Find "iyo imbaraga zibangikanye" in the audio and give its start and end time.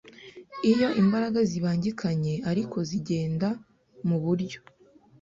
0.71-2.33